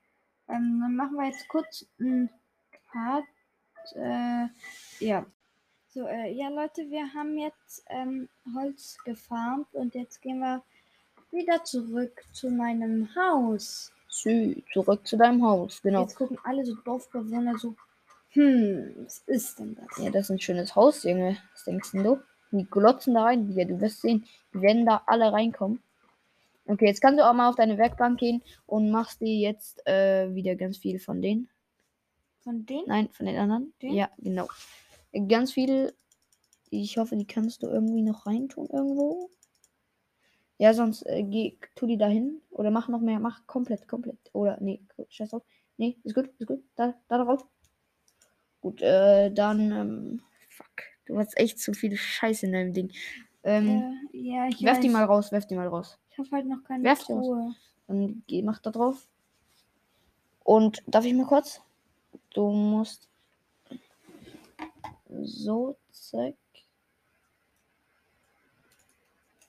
[0.49, 2.29] Ähm, dann machen wir jetzt kurz einen
[2.91, 3.23] Cut.
[3.95, 4.47] Äh,
[4.99, 5.25] ja.
[5.87, 10.61] So, äh, ja Leute, wir haben jetzt ähm, Holz gefarmt und jetzt gehen wir
[11.31, 13.93] wieder zurück zu meinem Haus.
[14.09, 15.81] Sü, zurück zu deinem Haus.
[15.81, 16.01] Genau.
[16.01, 17.75] Jetzt gucken alle so Dorfbewohner so,
[18.31, 19.97] hm, was ist denn das?
[20.03, 21.37] Ja, das ist ein schönes Haus, Junge.
[21.53, 22.19] Was denkst denn du?
[22.51, 23.65] Die glotzen da rein, Digga.
[23.65, 24.25] Du wirst sehen.
[24.53, 25.81] Die werden da alle reinkommen.
[26.65, 30.33] Okay, jetzt kannst du auch mal auf deine Werkbank gehen und machst dir jetzt äh,
[30.35, 31.49] wieder ganz viel von denen.
[32.41, 32.87] Von denen?
[32.87, 33.73] Nein, von den anderen.
[33.81, 33.93] Den?
[33.93, 34.47] Ja, genau.
[35.27, 35.93] Ganz viel.
[36.69, 39.29] Ich hoffe, die kannst du irgendwie noch reintun irgendwo.
[40.57, 42.41] Ja, sonst äh, geh, tu die da hin.
[42.49, 43.19] Oder mach noch mehr.
[43.19, 44.17] Mach komplett, komplett.
[44.33, 45.43] Oder, nee, scheiß drauf.
[45.77, 46.63] Nee, ist gut, ist gut.
[46.75, 47.45] Da, da drauf.
[48.59, 50.96] Gut, äh, dann, ähm, fuck.
[51.07, 52.91] Du hast echt zu viel Scheiße in deinem Ding.
[53.43, 54.93] Ähm, Äh, ja, ich werf die weiß.
[54.93, 55.97] mal raus, werf die mal raus.
[56.11, 57.13] Ich habe halt noch keine Werf die.
[57.13, 57.55] Truhe.
[57.87, 59.07] Dann geh, mach da drauf.
[60.43, 61.61] Und darf ich mal kurz?
[62.33, 63.07] Du musst
[65.23, 66.35] so, zack.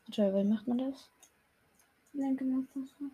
[0.06, 1.10] Warte, wie macht man das?
[2.12, 3.04] Linke Maustaste.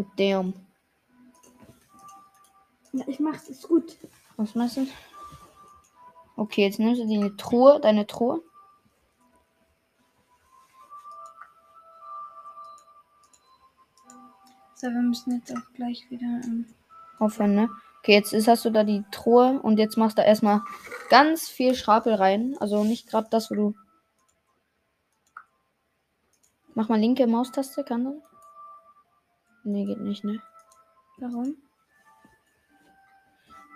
[0.00, 0.54] Oh, damn.
[2.92, 3.98] Ja, ich mach's, ist gut.
[4.38, 4.86] Was meinst du?
[6.36, 8.40] Okay, jetzt nimmst du die Truhe, deine Truhe.
[14.74, 16.40] So, wir müssen jetzt auch gleich wieder.
[16.44, 16.64] Ähm,
[17.18, 17.68] Aufhören, ne?
[17.98, 20.62] Okay, jetzt ist, hast du da die Truhe und jetzt machst du erstmal
[21.10, 22.56] ganz viel Schrapel rein.
[22.58, 23.74] Also nicht gerade das, wo du.
[26.72, 28.29] Mach mal linke Maustaste, kann das?
[29.64, 30.40] Nee, geht nicht, ne?
[31.20, 31.56] warum?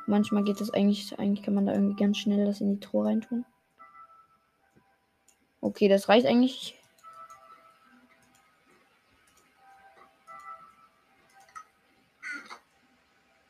[0.07, 3.07] Manchmal geht das eigentlich, eigentlich kann man da irgendwie ganz schnell das in die Truhe
[3.07, 3.45] reintun.
[5.61, 6.79] Okay, das reicht eigentlich.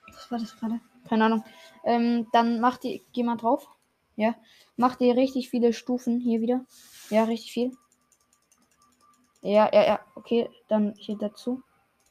[0.07, 0.81] Was war das gerade?
[1.09, 1.45] Keine Ahnung.
[1.85, 3.69] Ähm, dann mach die, geh mal drauf.
[4.17, 4.37] Ja.
[4.77, 6.65] Mach dir richtig viele Stufen hier wieder.
[7.11, 7.77] Ja, richtig viel.
[9.43, 10.01] Ja, ja, ja.
[10.15, 11.63] Okay, dann hier dazu.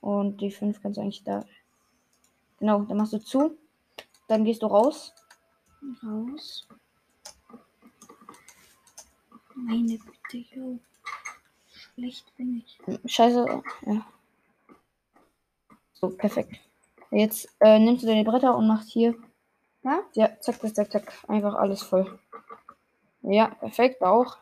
[0.04, 1.46] Und die fünf kannst du eigentlich da.
[2.60, 3.58] Genau, dann machst du zu.
[4.28, 5.14] Dann gehst du raus.
[6.04, 6.68] Raus.
[9.56, 10.78] Meine Güte, yo.
[11.72, 12.78] Schlecht bin ich.
[13.10, 13.64] Scheiße.
[13.86, 14.06] Ja.
[15.94, 16.60] So, perfekt.
[17.10, 19.16] Jetzt äh, nimmst du deine Bretter und machst hier.
[19.84, 20.02] Ja?
[20.16, 21.14] Ja, zack, zack, zack, zack.
[21.30, 22.20] Einfach alles voll.
[23.22, 24.38] Ja, perfekt, auch.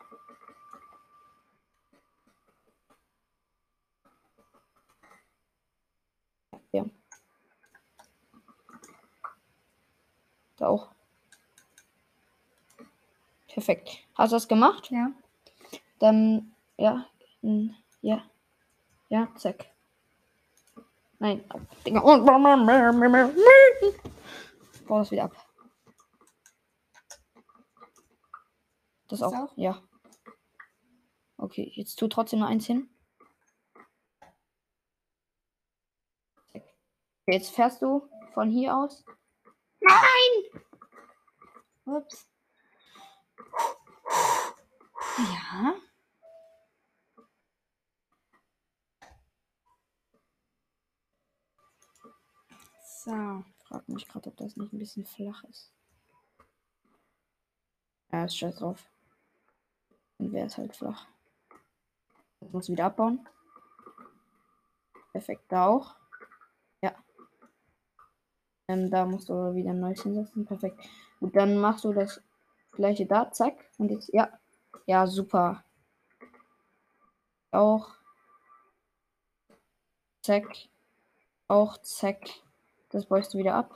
[6.72, 6.84] Ja.
[10.51, 10.90] Da auch.
[13.48, 13.98] Perfekt.
[14.14, 14.90] Hast du das gemacht?
[14.90, 15.12] Ja.
[15.98, 17.06] Dann, ja,
[18.00, 18.24] ja,
[19.08, 19.66] ja, zack.
[21.18, 21.44] Nein,
[21.86, 22.00] Digga.
[22.00, 22.38] Und bau
[24.98, 25.36] das wieder ab.
[29.08, 29.34] Das Das auch.
[29.34, 29.52] auch?
[29.56, 29.82] Ja.
[31.36, 32.88] Okay, jetzt tu trotzdem noch eins hin.
[37.26, 39.04] Jetzt fährst du von hier aus.
[41.84, 42.28] Ups.
[45.18, 45.74] Ja.
[53.04, 53.44] So.
[53.64, 55.72] Frag mich gerade, ob das nicht ein bisschen flach ist.
[58.12, 58.88] Ja, ist scheiß drauf.
[60.18, 61.06] Dann wäre es halt flach.
[62.40, 63.26] Das musst du wieder abbauen.
[65.12, 66.01] Perfekt, da auch.
[68.72, 70.46] Ähm, da musst du wieder neues hinsetzen.
[70.46, 70.80] Perfekt.
[71.20, 72.22] Gut, dann machst du das
[72.72, 73.30] gleiche da.
[73.30, 73.54] Zack.
[73.78, 74.28] Und jetzt, ja.
[74.86, 75.64] Ja, super.
[77.50, 77.94] Auch.
[80.22, 80.46] Zack.
[81.48, 82.18] Auch, zack.
[82.90, 83.74] Das beugst du wieder ab.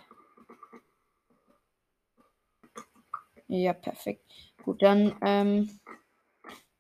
[3.49, 4.25] Ja, perfekt.
[4.65, 5.79] Gut, dann ähm,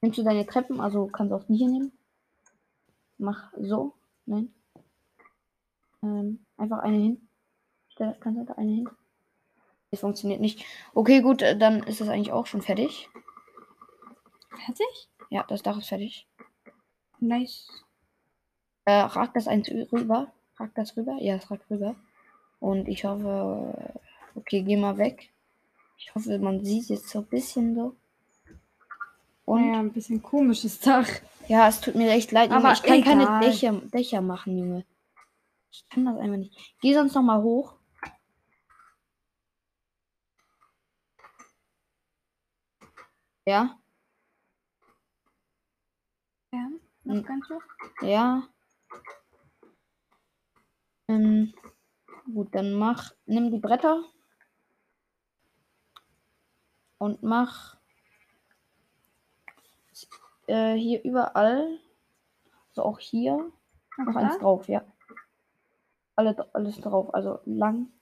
[0.00, 1.92] nimmst du deine Treppen, also kannst du auch die hier nehmen.
[3.18, 3.94] Mach so.
[4.24, 4.52] Nein.
[6.02, 7.25] Ähm, einfach eine hin.
[7.96, 8.90] Stell, kannst du da eine hin?
[9.90, 10.62] Das funktioniert nicht.
[10.92, 13.08] Okay, gut, äh, dann ist das eigentlich auch schon fertig.
[14.50, 15.08] Fertig?
[15.30, 16.26] Ja, das Dach ist fertig.
[17.20, 17.68] Nice.
[18.84, 20.30] Äh, ragt das eins rüber?
[20.58, 21.16] Ragt das rüber?
[21.20, 21.94] Ja, es ragt rüber.
[22.60, 23.98] Und ich hoffe,
[24.34, 25.30] okay, geh mal weg.
[25.96, 27.96] Ich hoffe, man sieht jetzt so ein bisschen so.
[29.46, 31.08] Und Naja, ein bisschen komisches Dach.
[31.48, 32.62] ja, es tut mir echt leid, Junge.
[32.62, 33.40] Aber ich kann keine egal.
[33.40, 34.84] Dächer, Dächer machen, Junge.
[35.72, 36.54] Ich kann das einfach nicht.
[36.82, 37.75] Geh sonst noch mal hoch.
[43.46, 43.78] Ja,
[46.52, 46.58] Ja.
[46.58, 46.80] Hm.
[47.04, 47.62] Noch ganz hoch.
[48.02, 48.42] ja.
[51.08, 51.54] Ähm,
[52.24, 54.02] gut, dann mach, nimm die Bretter
[56.98, 57.76] und mach
[60.48, 61.78] äh, hier überall,
[62.72, 63.52] so auch hier,
[63.98, 64.38] Noch noch eins da?
[64.40, 64.84] drauf, ja.
[66.16, 67.92] Alle, alles drauf, also lang.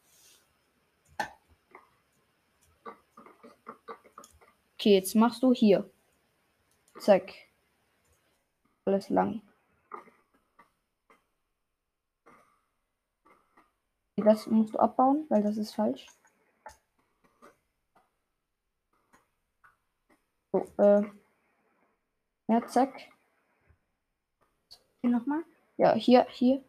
[4.85, 5.91] Okay, jetzt machst du hier.
[6.99, 7.33] Zack.
[8.85, 9.41] Alles lang.
[14.17, 16.07] Das musst du abbauen, weil das ist falsch.
[20.53, 21.05] So, äh.
[22.49, 23.11] Ja, zack.
[25.01, 25.45] Hier nochmal.
[25.79, 26.63] Ja, hier, hier.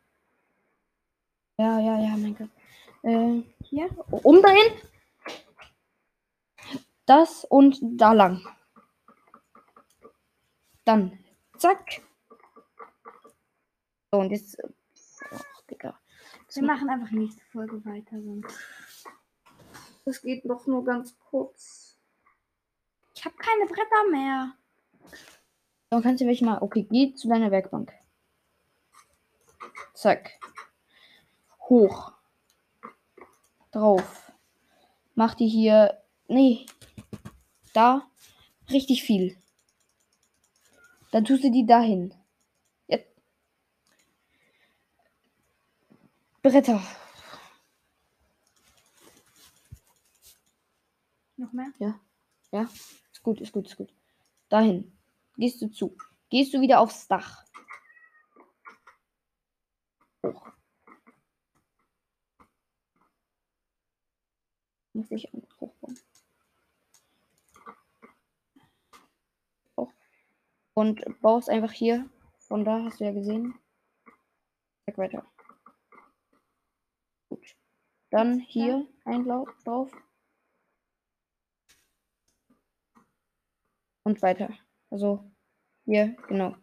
[1.58, 2.50] Ja, ja, ja, mein Gott.
[3.04, 3.90] Äh, Hier.
[4.10, 4.95] um dahin.
[7.06, 8.48] Das und da lang.
[10.84, 11.18] Dann,
[11.58, 12.02] zack.
[14.12, 14.58] So, und jetzt.
[15.32, 16.00] Ach, Digga.
[16.54, 18.22] Wir machen einfach nächste Folge weiter.
[18.22, 18.58] Sonst.
[20.06, 21.98] Das geht doch nur ganz kurz.
[23.16, 24.54] Ich habe keine Bretter mehr.
[25.90, 26.62] Dann kannst du welche mal.
[26.62, 27.92] Okay, geh zu deiner Werkbank.
[29.94, 30.40] Zack.
[31.62, 32.14] Hoch.
[33.72, 34.32] Drauf.
[35.16, 36.05] Mach die hier.
[36.28, 36.66] Nee.
[37.74, 38.10] Da.
[38.72, 39.38] Richtig viel.
[41.12, 42.14] Dann tust du die dahin.
[42.88, 43.10] Jetzt.
[46.42, 46.82] Bretter.
[51.38, 51.72] Noch mehr?
[51.80, 52.00] Ja.
[52.52, 52.70] Ja.
[53.12, 53.94] Ist gut, ist gut, ist gut.
[54.50, 54.98] Dahin.
[55.38, 55.96] Gehst du zu.
[56.30, 57.46] Gehst du wieder aufs Dach.
[60.24, 60.52] Hoch.
[64.94, 66.00] Muss ich hochbauen.
[70.76, 72.10] Und baust einfach hier.
[72.38, 73.58] Von da hast du ja gesehen.
[74.86, 75.26] Zack, weiter.
[77.30, 77.56] Gut.
[78.10, 79.90] Dann hier ein Lauf drauf.
[84.04, 84.50] Und weiter.
[84.90, 85.32] Also
[85.86, 86.56] hier, genau.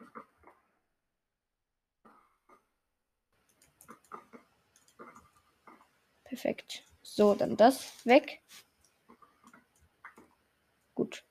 [6.25, 6.87] Perfekt.
[7.01, 8.43] So, dann das weg.
[10.95, 11.27] Gut.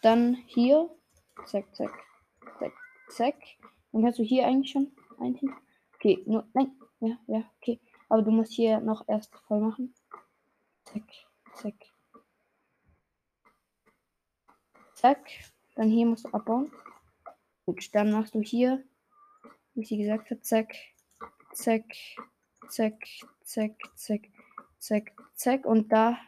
[0.00, 0.90] Dann hier.
[1.46, 1.92] Zack, zack,
[3.14, 3.36] zack.
[3.92, 5.54] Dann kannst du hier eigentlich schon ein hin.
[5.94, 6.46] Okay, nur.
[6.52, 6.72] Nein.
[7.00, 7.80] Ja, ja, okay.
[8.08, 9.94] Aber du musst hier noch erst voll machen.
[10.84, 11.04] Zack,
[11.54, 11.74] zack.
[14.94, 15.30] Zack.
[15.74, 16.72] Dann hier musst du abbauen.
[17.66, 18.84] Gut, dann machst du hier,
[19.74, 20.74] wie sie gesagt hat, zack,
[21.52, 21.84] zack,
[22.68, 22.94] zack,
[23.42, 24.28] zack, zack,
[24.78, 26.18] zack, zack und da.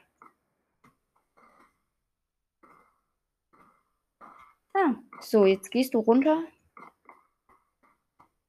[4.75, 6.43] Ah, so, jetzt gehst du runter.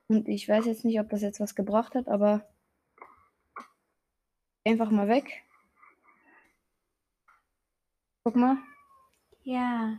[0.07, 2.47] Und ich weiß jetzt nicht, ob das jetzt was gebracht hat, aber
[4.63, 5.43] einfach mal weg.
[8.23, 8.57] Guck mal.
[9.43, 9.97] Ja.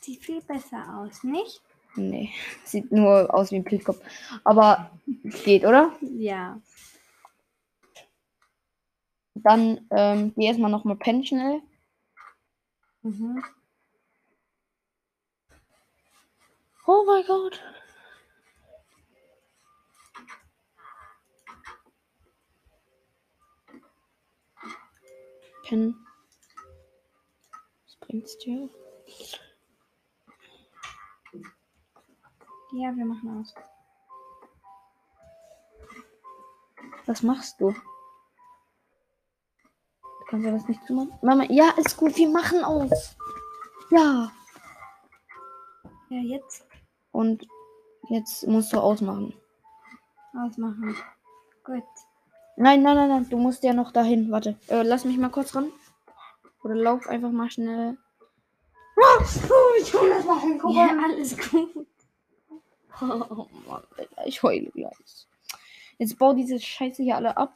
[0.00, 1.62] Sieht viel besser aus, nicht?
[1.94, 2.30] Nee,
[2.64, 4.02] sieht nur aus wie ein Pilzkopf.
[4.44, 4.90] Aber
[5.44, 5.96] geht, oder?
[6.00, 6.60] Ja.
[9.34, 11.62] Dann ähm, geh erstmal nochmal pennen schnell.
[13.02, 13.42] Mhm.
[16.86, 17.60] Oh mein Gott.
[25.72, 26.06] Pennen.
[27.86, 28.68] Was bringt's dir?
[32.74, 33.54] Ja, wir machen aus.
[37.06, 37.74] Was machst du?
[40.28, 41.18] Kannst du das nicht zumachen?
[41.22, 43.16] Mama, ja, ist gut, wir machen aus.
[43.90, 44.30] Ja.
[46.10, 46.66] Ja, jetzt
[47.12, 47.48] Und
[48.10, 49.32] jetzt musst du ausmachen.
[50.34, 50.94] ausmachen.
[51.64, 51.82] Gut.
[52.56, 54.30] Nein, nein, nein, nein, du musst ja noch dahin.
[54.30, 55.72] Warte, äh, lass mich mal kurz ran.
[56.62, 57.96] Oder lauf einfach mal schnell.
[59.80, 60.60] ich hol das mal hin.
[60.68, 61.86] Ja, alles gut.
[63.00, 65.26] Oh Mann, Alter, ich heule gleich.
[65.98, 67.54] Jetzt bau diese Scheiße hier alle ab.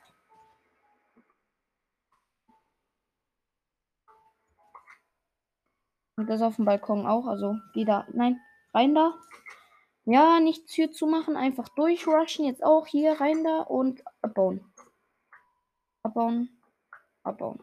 [6.17, 7.27] Und das auf dem Balkon auch.
[7.27, 8.07] Also, geh da.
[8.13, 8.41] Nein,
[8.73, 9.15] rein da.
[10.05, 12.47] Ja, nicht Tür zu machen, einfach durchrushen.
[12.47, 14.65] Jetzt auch hier rein da und abbauen.
[16.07, 16.49] Abbauen.
[17.25, 17.61] Abbauen.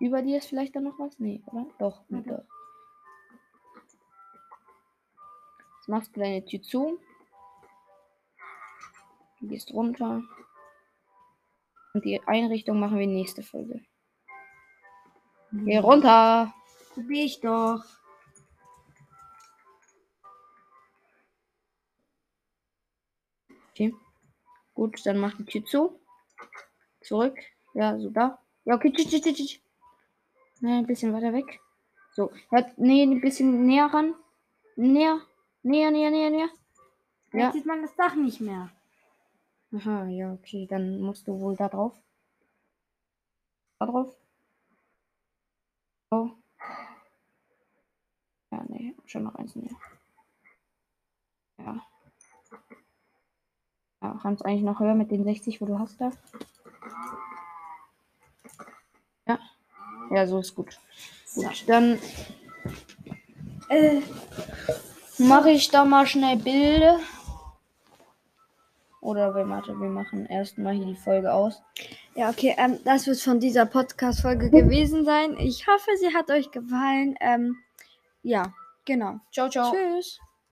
[0.00, 1.18] Über dir ist vielleicht dann noch was?
[1.18, 1.66] Nee, oder?
[1.78, 2.44] Doch, doch.
[5.76, 7.00] Jetzt machst du deine Tür zu.
[9.40, 10.22] Du gehst runter.
[11.94, 13.82] Und die Einrichtung machen wir nächste Folge.
[15.52, 16.52] Geh runter.
[16.92, 17.82] Probier ich doch.
[23.70, 23.94] Okay.
[24.74, 26.03] Gut, dann mach die Tür zu.
[27.04, 27.38] Zurück.
[27.74, 28.38] Ja, so da.
[28.64, 28.90] Ja, okay.
[28.92, 29.60] Tsch, tsch, tsch, tsch.
[30.60, 31.60] Ja, ein bisschen weiter weg.
[32.12, 32.32] So.
[32.50, 34.14] Ja, nee, ein bisschen näher ran.
[34.76, 35.20] Näher.
[35.62, 36.48] Näher, näher, näher, näher.
[37.32, 37.52] Jetzt Ja.
[37.52, 38.70] sieht man das Dach nicht mehr.
[39.72, 40.66] Aha, ja, okay.
[40.66, 41.92] Dann musst du wohl da drauf.
[43.78, 44.16] Da drauf.
[46.10, 46.30] So.
[48.50, 49.76] Ja, nee, schon noch eins näher.
[51.58, 51.86] Ja.
[54.00, 56.12] Ja, kannst eigentlich noch höher mit den 60, wo du hast da.
[59.26, 59.38] Ja.
[60.10, 60.78] Ja, so ist gut.
[61.34, 61.98] Gut, dann
[63.68, 64.00] Äh,
[65.18, 67.00] mache ich da mal schnell Bilder.
[69.00, 71.62] Oder wir, warte, wir machen erstmal hier die Folge aus.
[72.14, 75.36] Ja, okay, ähm, das wird von dieser Podcast-Folge gewesen sein.
[75.38, 77.16] Ich hoffe, sie hat euch gefallen.
[77.20, 77.56] Ähm,
[78.22, 78.54] ja,
[78.86, 79.20] genau.
[79.32, 79.72] Ciao, ciao.
[79.72, 80.18] Tschüss.